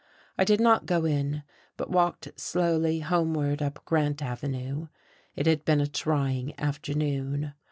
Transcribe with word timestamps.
I 0.35 0.45
did 0.45 0.59
not 0.59 0.87
go 0.87 1.05
in, 1.05 1.43
but 1.77 1.91
walked 1.91 2.29
slowly 2.35 3.01
homeward 3.01 3.61
up 3.61 3.85
Grant 3.85 4.19
Avenue. 4.23 4.87
It 5.35 5.45
had 5.45 5.63
been 5.63 5.79
a 5.79 5.85
trying 5.85 6.59
afternoon. 6.59 7.53